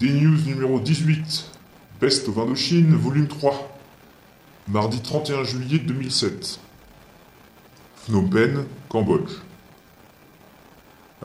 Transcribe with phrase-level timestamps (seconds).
[0.00, 1.44] D-News numéro 18.
[2.00, 3.70] Peste au Indochine, volume 3.
[4.68, 6.58] Mardi 31 juillet 2007.
[7.96, 9.30] Phnom Penh, Cambodge.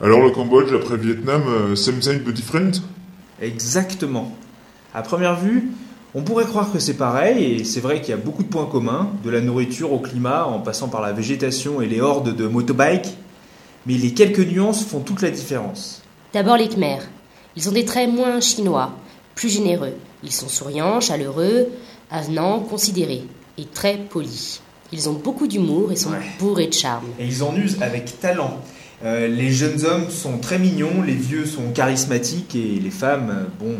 [0.02, 2.82] Alors le Cambodge après Vietnam, euh, same same but different?
[3.40, 4.36] Exactement.
[4.92, 5.70] À première vue,
[6.14, 8.66] on pourrait croire que c'est pareil, et c'est vrai qu'il y a beaucoup de points
[8.66, 12.46] communs, de la nourriture au climat, en passant par la végétation et les hordes de
[12.46, 13.16] motorbikes,
[13.86, 16.02] mais les quelques nuances font toute la différence.
[16.34, 17.08] D'abord les Khmers.
[17.56, 18.92] Ils ont des traits moins chinois,
[19.34, 19.94] plus généreux.
[20.22, 21.68] Ils sont souriants, chaleureux,
[22.10, 23.24] avenants, considérés
[23.58, 24.60] et très polis.
[24.92, 26.18] Ils ont beaucoup d'humour et sont Ouais.
[26.38, 27.06] bourrés de charme.
[27.18, 28.58] Et ils en usent avec talent.
[29.04, 33.44] Euh, les jeunes hommes sont très mignons, les vieux sont charismatiques et les femmes, euh,
[33.60, 33.74] bon,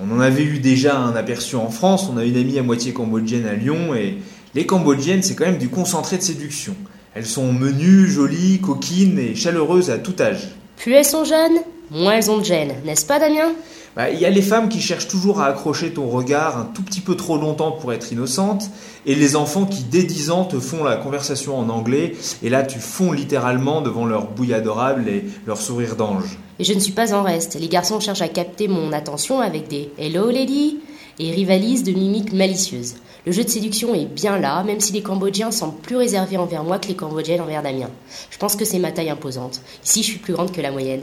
[0.00, 2.92] on en avait eu déjà un aperçu en France, on a une amie à moitié
[2.92, 4.18] cambodgienne à Lyon et
[4.56, 6.74] les cambodgiennes c'est quand même du concentré de séduction.
[7.14, 10.48] Elles sont menues, jolies, coquines et chaleureuses à tout âge.
[10.78, 11.58] Plus elles sont jeunes,
[11.94, 13.52] moins elles ont de gêne, n'est-ce pas Damien?
[13.96, 16.82] Bah, Il y a les femmes qui cherchent toujours à accrocher ton regard un tout
[16.82, 18.68] petit peu trop longtemps pour être innocentes,
[19.06, 22.62] et les enfants qui dès 10 ans te font la conversation en anglais, et là
[22.62, 26.38] tu fonds littéralement devant leur bouille adorable et leur sourire d'ange.
[26.58, 27.58] Et je ne suis pas en reste.
[27.58, 30.78] Les garçons cherchent à capter mon attention avec des Hello lady
[31.18, 32.96] et rivalisent de mimiques malicieuses.
[33.26, 36.62] Le jeu de séduction est bien là, même si les Cambodgiens semblent plus réservés envers
[36.62, 37.88] moi que les Cambodgiennes envers Damien.
[38.30, 39.62] Je pense que c'est ma taille imposante.
[39.84, 41.00] Ici, je suis plus grande que la moyenne.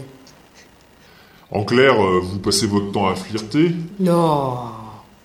[1.52, 4.56] En clair, euh, vous passez votre temps à flirter Non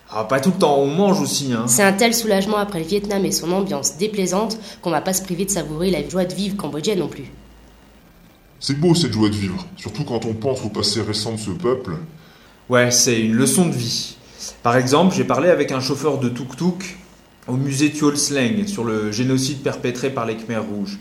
[0.09, 1.65] Ah, pas tout le temps, on mange aussi, hein.
[1.67, 5.21] C'est un tel soulagement après le Vietnam et son ambiance déplaisante qu'on va pas se
[5.23, 7.31] priver de savourer la joie de vivre cambodgienne non plus.
[8.59, 11.51] C'est beau cette joie de vivre, surtout quand on pense au passé récent de ce
[11.51, 11.97] peuple.
[12.69, 14.17] Ouais, c'est une leçon de vie.
[14.63, 16.97] Par exemple, j'ai parlé avec un chauffeur de tuk-tuk
[17.47, 20.99] au musée Tuol Sleng sur le génocide perpétré par les Khmers rouges.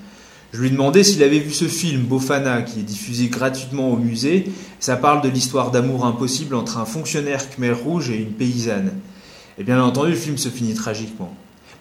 [0.57, 3.99] Je lui ai demandé s'il avait vu ce film, Bofana, qui est diffusé gratuitement au
[3.99, 4.51] musée.
[4.81, 8.93] Ça parle de l'histoire d'amour impossible entre un fonctionnaire Khmer rouge et une paysanne.
[9.59, 11.31] Et bien entendu, le film se finit tragiquement.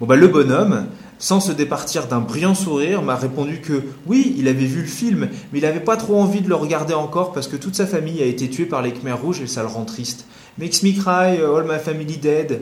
[0.01, 0.87] Bon bah le bonhomme,
[1.19, 5.29] sans se départir d'un brillant sourire, m'a répondu que oui, il avait vu le film,
[5.53, 8.21] mais il n'avait pas trop envie de le regarder encore parce que toute sa famille
[8.21, 10.25] a été tuée par les Khmers rouges et ça le rend triste.
[10.57, 12.59] Makes me cry, all my family dead.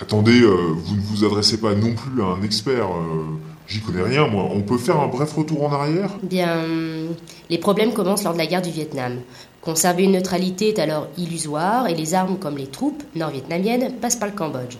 [0.00, 2.86] Attendez, euh, vous ne vous adressez pas non plus à un expert.
[2.86, 3.24] euh,
[3.70, 4.48] J'y connais rien, moi.
[4.52, 6.10] On peut faire un bref retour en arrière?
[6.24, 6.64] Bien,
[7.48, 9.20] les problèmes commencent lors de la guerre du Vietnam.
[9.60, 14.28] Conserver une neutralité est alors illusoire et les armes comme les troupes nord-vietnamiennes passent par
[14.28, 14.76] le Cambodge.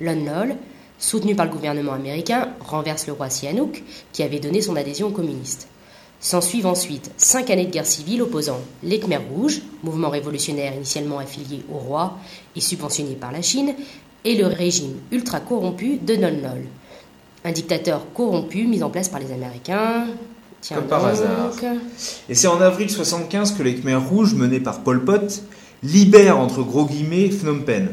[0.00, 0.56] Lon Nol,
[0.98, 5.12] soutenu par le gouvernement américain, renverse le roi Sihanouk qui avait donné son adhésion aux
[5.12, 5.68] communistes.
[6.18, 11.62] S'ensuivent ensuite cinq années de guerre civile opposant les Khmers rouges, mouvement révolutionnaire initialement affilié
[11.72, 12.18] au roi
[12.56, 13.74] et subventionné par la Chine,
[14.24, 16.64] et le régime ultra corrompu de Nol.
[17.44, 20.06] Un dictateur corrompu mis en place par les Américains.
[20.62, 21.10] Tiens Comme par donc.
[21.10, 21.52] hasard.
[22.28, 25.42] Et c'est en avril 75 que les Khmers rouges, menés par Pol Pot,
[25.82, 27.88] libèrent entre gros guillemets Phnom Penh.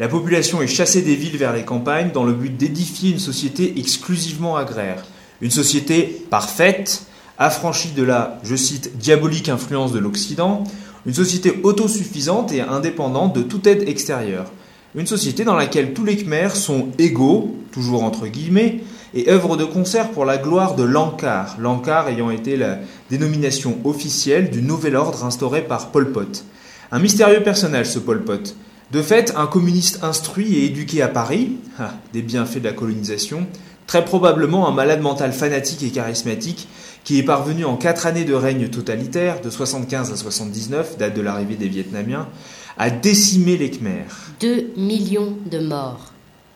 [0.00, 3.78] La population est chassée des villes vers les campagnes dans le but d'édifier une société
[3.78, 5.04] exclusivement agraire.
[5.42, 7.02] Une société parfaite,
[7.36, 10.64] affranchie de la, je cite, diabolique influence de l'Occident,
[11.04, 14.50] une société autosuffisante et indépendante de toute aide extérieure.
[14.94, 18.80] Une société dans laquelle tous les Khmers sont égaux, toujours entre guillemets,
[19.12, 22.78] et œuvrent de concert pour la gloire de l'Ankar, l'Ankar ayant été la
[23.10, 26.44] dénomination officielle du nouvel ordre instauré par Pol Pot.
[26.90, 28.56] Un mystérieux personnage, ce Pol Pot.
[28.90, 33.46] De fait, un communiste instruit et éduqué à Paris, ah, des bienfaits de la colonisation,
[33.86, 36.66] très probablement un malade mental fanatique et charismatique,
[37.04, 41.20] qui est parvenu en quatre années de règne totalitaire, de 75 à 79, date de
[41.20, 42.28] l'arrivée des Vietnamiens,
[42.76, 44.32] à décimer les Khmers.
[44.40, 46.12] 2 millions de morts,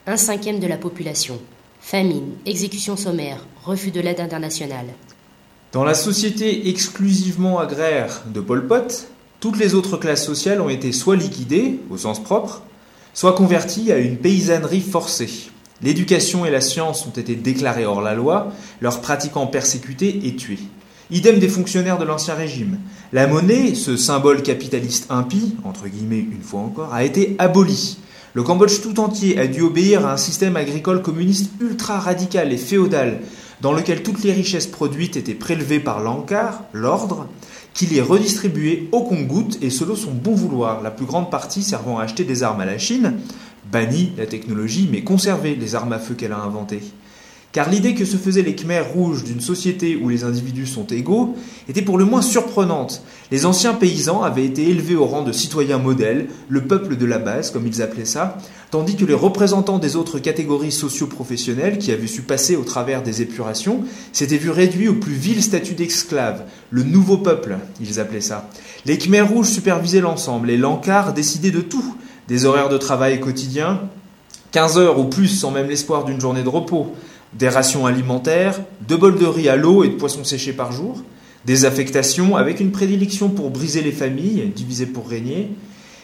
[0.07, 1.39] un cinquième de la population,
[1.81, 4.87] famine, exécution sommaire, refus de l'aide internationale.
[5.71, 9.07] Dans la société exclusivement agraire de Pol Pot,
[9.39, 12.61] toutes les autres classes sociales ont été soit liquidées, au sens propre,
[13.13, 15.51] soit converties à une paysannerie forcée.
[15.83, 20.59] L'éducation et la science ont été déclarées hors la loi, leurs pratiquants persécutés et tués.
[21.11, 22.79] Idem des fonctionnaires de l'Ancien Régime.
[23.11, 27.97] La monnaie, ce symbole capitaliste impie, entre guillemets une fois encore, a été abolie.
[28.33, 32.57] Le Cambodge tout entier a dû obéir à un système agricole communiste ultra radical et
[32.57, 33.19] féodal,
[33.61, 37.27] dans lequel toutes les richesses produites étaient prélevées par l'Ankar, l'ordre,
[37.73, 41.99] qui les redistribuait au compte-gouttes et selon son bon vouloir, la plus grande partie servant
[41.99, 43.15] à acheter des armes à la Chine,
[43.71, 46.81] banni la technologie mais conservé les armes à feu qu'elle a inventées.
[47.53, 51.35] car l'idée que se faisaient les Khmers rouges d'une société où les individus sont égaux
[51.69, 53.03] était pour le moins surprenante.
[53.29, 57.19] Les anciens paysans avaient été élevés au rang de citoyens modèles, le peuple de la
[57.19, 58.39] base, comme ils appelaient ça,
[58.71, 63.21] tandis que les représentants des autres catégories socio-professionnelles qui avaient su passer au travers des
[63.21, 63.83] épurations
[64.13, 68.49] s'étaient vus réduits au plus vil statut d'esclaves, le nouveau peuple, ils appelaient ça.
[68.85, 71.95] Les Khmers rouges supervisaient l'ensemble et l'Ankar décidait de tout,
[72.27, 73.81] des horaires de travail quotidiens,
[74.51, 76.93] 15 heures ou plus sans même l'espoir d'une journée de repos,
[77.33, 81.01] des rations alimentaires, deux bols de riz à l'eau et de poissons séchés par jour,
[81.45, 85.51] des affectations avec une prédilection pour briser les familles, divisées pour régner.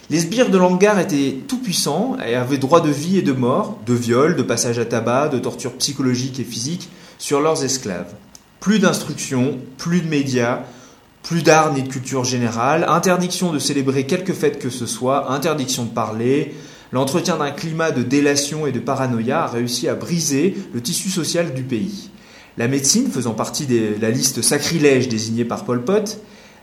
[0.10, 3.94] Les sbires de l'Angar étaient tout-puissants et avaient droit de vie et de mort, de
[3.94, 6.90] viol, de passage à tabac, de torture psychologique et physique
[7.20, 8.14] sur leurs esclaves.
[8.60, 10.64] Plus d'instruction, plus de médias,
[11.24, 15.86] plus d'art ni de culture générale, interdiction de célébrer quelque fête que ce soit, interdiction
[15.86, 16.56] de parler,
[16.92, 21.54] L'entretien d'un climat de délation et de paranoïa a réussi à briser le tissu social
[21.54, 22.10] du pays.
[22.58, 26.20] La médecine faisant partie de la liste sacrilège désignée par Pol Pot,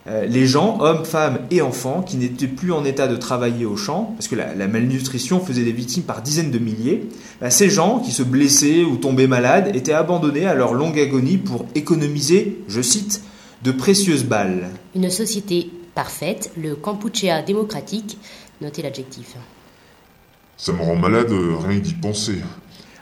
[0.09, 3.77] euh, les gens, hommes, femmes et enfants, qui n'étaient plus en état de travailler au
[3.77, 7.09] champ, parce que la, malnutrition faisait des victimes par dizaines de milliers,
[7.41, 11.39] bah, ces gens qui se blessaient ou tombaient malades étaient abandonnés à leur longue agonie
[11.39, 13.23] pour économiser, je cite,
[13.67, 14.71] de précieuses balles.
[14.95, 18.17] Une société parfaite, le Kampuchea démocratique,
[18.61, 19.35] notez l'adjectif.
[20.57, 22.37] Ça me rend malade euh, rien d'y penser.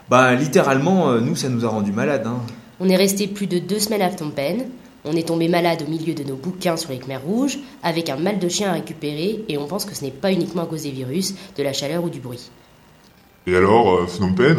[0.09, 2.27] Bah littéralement, euh, nous ça nous a rendu malade.
[2.27, 2.41] Hein.
[2.81, 4.65] On est resté plus de deux semaines à Phnom Penh.
[5.05, 8.17] On est tombé malade au milieu de nos bouquins sur les Khmers rouges, avec un
[8.17, 10.85] mal de chien à récupérer, et on pense que ce n'est pas uniquement à cause
[10.85, 12.51] des virus, de la chaleur ou du bruit.
[13.47, 14.57] Et alors, euh, Phnom Penh?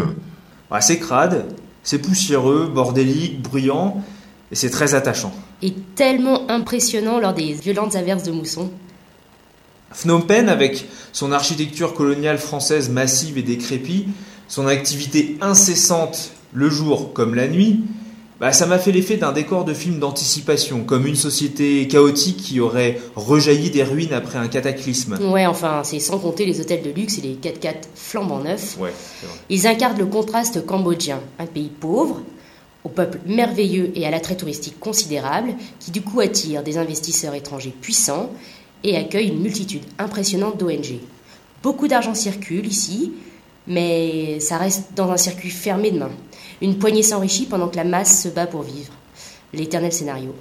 [0.70, 1.48] Bah, C'est crade,
[1.82, 4.04] c'est poussiéreux, bordélique, bruyant,
[4.52, 5.34] et c'est très attachant.
[5.66, 8.70] Et tellement impressionnant lors des violentes averses de mousson.
[9.92, 14.08] Phnom Penh, avec son architecture coloniale française massive et décrépite,
[14.48, 17.84] son activité incessante le jour comme la nuit,
[18.40, 22.60] bah, ça m'a fait l'effet d'un décor de film d'anticipation, comme une société chaotique qui
[22.60, 25.18] aurait rejailli des ruines après un cataclysme.
[25.32, 28.78] Ouais, enfin, c'est sans compter les hôtels de luxe et les 4x4 flambant neufs.
[28.78, 28.94] Ouais,
[29.50, 32.22] Ils incarnent le contraste cambodgien, un pays pauvre,
[32.86, 37.74] au peuple merveilleux et à l'attrait touristique considérable, qui du coup attire des investisseurs étrangers
[37.82, 38.30] puissants
[38.84, 41.00] et accueille une multitude impressionnante d'ONG.
[41.64, 43.12] Beaucoup d'argent circule ici,
[43.68, 46.12] mais ça reste dans un circuit fermé de main.
[46.62, 48.94] Une poignée s'enrichit pendant que la masse se bat pour vivre.
[49.52, 50.36] L'éternel scénario.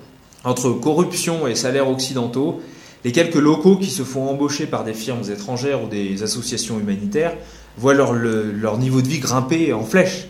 [0.45, 2.61] Entre corruption et salaires occidentaux,
[3.05, 7.35] les quelques locaux qui se font embaucher par des firmes étrangères ou des associations humanitaires
[7.79, 10.27] voient leur, leur niveau de vie grimper en flèche.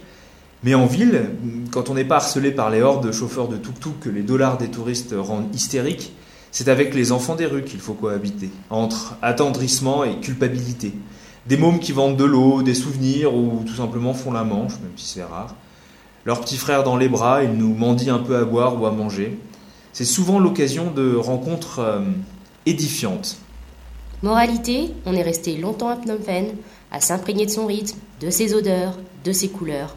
[0.64, 1.30] Mais en ville,
[1.70, 4.56] quand on n'est pas harcelé par les hordes de chauffeurs de tuk-tuk que les dollars
[4.56, 6.14] des touristes rendent hystériques,
[6.50, 10.94] c'est avec les enfants des rues qu'il faut cohabiter, entre attendrissement et culpabilité.
[11.46, 14.92] Des mômes qui vendent de l'eau, des souvenirs ou tout simplement font la manche, même
[14.96, 15.54] si c'est rare.
[16.24, 18.90] Leurs petits frères dans les bras, ils nous mendient un peu à boire ou à
[18.90, 19.38] manger.
[19.92, 22.00] C'est souvent l'occasion de rencontres euh,
[22.64, 23.36] édifiantes.
[24.22, 26.54] Moralité, on est resté longtemps à Phnom Penh,
[26.90, 29.94] à s'imprégner de son rythme, de ses odeurs, de ses couleurs.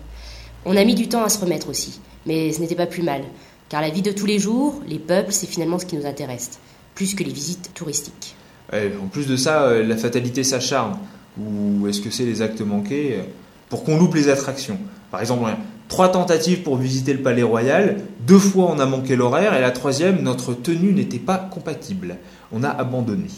[0.65, 3.21] On a mis du temps à se remettre aussi, mais ce n'était pas plus mal.
[3.69, 6.59] Car la vie de tous les jours, les peuples, c'est finalement ce qui nous intéresse,
[6.95, 8.35] plus que les visites touristiques.
[8.73, 10.97] en plus de ça, euh, la fatalité s'acharne.
[11.39, 13.23] Ou est-ce que c'est les actes manqués euh,
[13.69, 14.79] pour qu'on loupe les attractions?
[15.11, 15.49] Par exemple,
[15.87, 19.71] trois tentatives pour visiter le palais royal, deux fois on a manqué l'horaire, et la
[19.71, 22.17] troisième, notre tenue n'était pas compatible.
[22.51, 23.29] On a abandonné.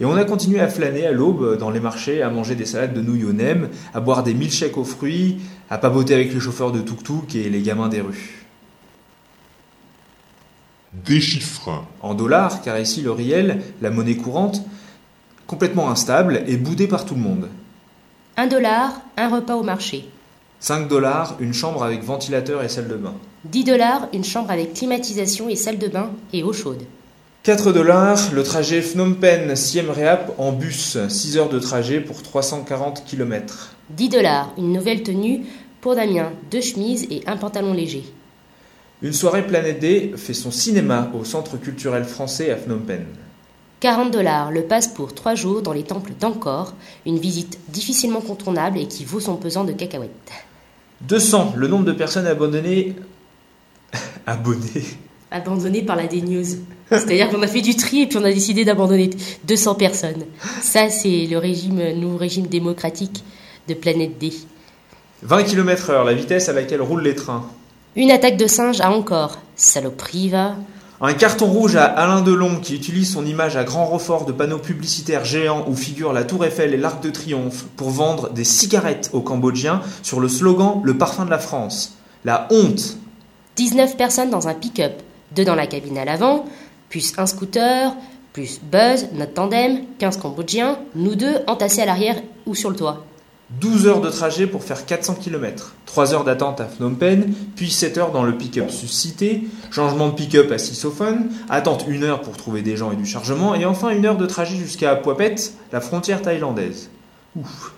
[0.00, 2.94] Et on a continué à flâner à l'aube dans les marchés, à manger des salades
[2.94, 5.40] de nouilles au nem, à boire des milkshakes aux fruits,
[5.70, 8.46] à papoter avec les chauffeurs de tuk-tuk et les gamins des rues.
[10.92, 11.84] Des chiffres.
[12.02, 14.62] En dollars, car ici le riel, la monnaie courante,
[15.46, 17.48] complètement instable et boudé par tout le monde.
[18.36, 20.08] Un dollar, un repas au marché.
[20.60, 23.14] 5 dollars, une chambre avec ventilateur et salle de bain.
[23.46, 26.82] 10 dollars, une chambre avec climatisation et salle de bain et eau chaude.
[27.42, 32.22] 4 dollars, le trajet Phnom Penh Siem Reap en bus, 6 heures de trajet pour
[32.22, 33.74] 340 km.
[33.88, 35.46] 10 dollars, une nouvelle tenue
[35.80, 38.04] pour Damien, deux chemises et un pantalon léger.
[39.00, 43.06] Une soirée Planète D fait son cinéma au Centre culturel français à Phnom Penh.
[43.80, 46.74] 40 dollars le passe pour 3 jours dans les temples d'Angkor,
[47.06, 50.10] une visite difficilement contournable et qui vaut son pesant de cacahuètes.
[51.00, 52.96] 200 le nombre de personnes abandonnées.
[54.26, 54.84] abonnées.
[55.30, 56.58] Abandonnées par la D-News.
[56.90, 59.10] C'est-à-dire qu'on a fait du tri et puis on a décidé d'abandonner
[59.44, 60.24] 200 personnes.
[60.60, 63.22] Ça, c'est le régime, nouveau régime démocratique
[63.68, 64.32] de Planète D.
[65.22, 67.44] 20 km/h, la vitesse à laquelle roulent les trains.
[67.94, 69.38] Une attaque de singe a encore.
[69.54, 70.56] Saloperie, va.
[71.02, 74.58] Un carton rouge à Alain Delon qui utilise son image à grand renfort de panneaux
[74.58, 79.08] publicitaires géants où figurent la Tour Eiffel et l'Arc de Triomphe pour vendre des cigarettes
[79.14, 81.96] aux Cambodgiens sur le slogan Le parfum de la France.
[82.24, 82.98] La honte
[83.56, 84.92] 19 personnes dans un pick-up,
[85.32, 86.44] deux dans la cabine à l'avant,
[86.88, 87.94] plus un scooter,
[88.32, 93.04] plus Buzz, notre tandem, 15 Cambodgiens, nous deux entassés à l'arrière ou sur le toit.
[93.58, 97.68] 12 heures de trajet pour faire 400 km, 3 heures d'attente à Phnom Penh, puis
[97.68, 102.36] 7 heures dans le pick-up suscité, changement de pick-up à Sisophone, attente 1 heure pour
[102.36, 105.34] trouver des gens et du chargement, et enfin 1 heure de trajet jusqu'à Phuaphet,
[105.72, 106.90] la frontière thaïlandaise.
[107.34, 107.72] Ouf.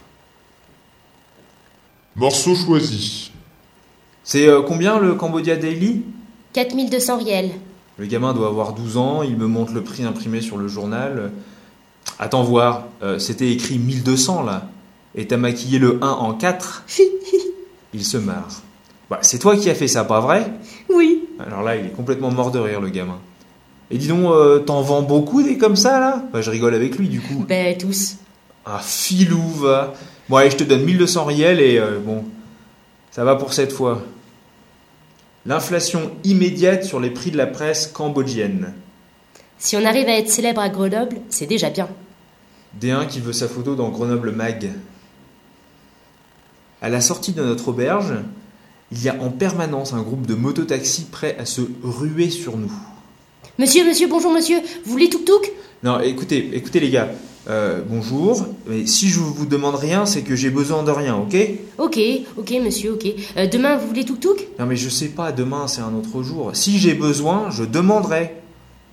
[2.17, 3.33] Morceau choisi.
[4.25, 6.03] C'est euh, combien le Cambodia Daily?
[6.53, 7.51] 4200 riels.
[7.99, 11.33] Le gamin doit avoir 12 ans, il me montre le prix imprimé sur le journal.
[12.19, 14.69] Attends voir, euh, c'était écrit 1200 là.
[15.15, 16.85] Et t'as maquillé le 1 en 4
[17.95, 18.63] Il se marre.
[19.11, 20.51] Bah, c'est toi qui as fait ça, pas vrai?
[20.89, 21.25] Oui.
[21.39, 23.19] Alors là, il est complètement mort de rire, le gamin.
[23.91, 26.25] Et dis donc, euh, t'en vends beaucoup des comme ça, là?
[26.33, 27.45] Bah, je rigole avec lui, du coup.
[27.47, 28.17] Ben, tous.
[28.65, 29.93] Ah, filou, va.
[30.31, 32.25] Bon, allez, je te donne 1200 riels et euh, bon,
[33.11, 34.03] ça va pour cette fois.
[35.45, 38.75] L'inflation immédiate sur les prix de la presse cambodgienne.
[39.59, 41.89] Si on arrive à être célèbre à Grenoble, c'est déjà bien.
[42.81, 44.71] D1 qui veut sa photo dans Grenoble Mag.
[46.81, 48.15] À la sortie de notre auberge,
[48.93, 52.73] il y a en permanence un groupe de mototaxis prêts à se ruer sur nous.
[53.59, 55.53] Monsieur, monsieur, bonjour monsieur, vous voulez tuk-tuk?
[55.83, 57.09] Non, écoutez, écoutez les gars.
[57.49, 61.37] Euh, bonjour, mais si je vous demande rien, c'est que j'ai besoin de rien, ok?
[61.79, 61.99] Ok,
[62.37, 63.07] ok monsieur, ok.
[63.37, 64.47] Euh, demain, vous voulez tuk-tuk?
[64.61, 66.51] Non mais je sais pas, demain c'est un autre jour.
[66.55, 68.37] Si j'ai besoin, je demanderai.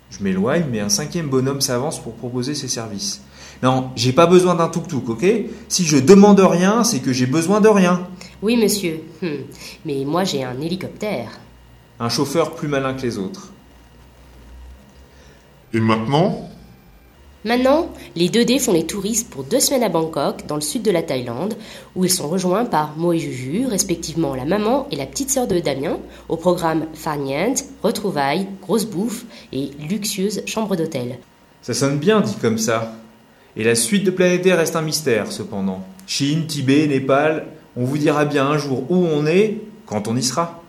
[0.10, 3.22] Je m'éloigne, mais un cinquième bonhomme s'avance pour proposer ses services.
[3.62, 5.26] Non, j'ai pas besoin d'un tuk-tuk, ok?
[5.68, 8.08] Si je demande rien, c'est que j'ai besoin de rien.
[8.42, 9.02] Oui monsieur.
[9.22, 9.44] Hmm.
[9.86, 11.40] Mais moi j'ai un hélicoptère.
[12.00, 13.52] Un chauffeur plus malin que les autres.
[15.72, 16.50] Et maintenant?
[17.46, 20.92] Maintenant, les 2D font les touristes pour deux semaines à Bangkok, dans le sud de
[20.92, 21.56] la Thaïlande,
[21.96, 25.48] où ils sont rejoints par Mo et Juju, respectivement la maman et la petite sœur
[25.48, 31.18] de Damien, au programme Farniente, Retrouvailles, Grosse Bouffe et Luxueuse Chambre d'hôtel.
[31.62, 32.96] Ça sonne bien dit comme ça.
[33.56, 35.82] Et la suite de Planétaire reste un mystère, cependant.
[36.08, 37.46] Chine, Tibet, Népal,
[37.78, 40.62] on vous dira bien un jour où on est quand on y sera.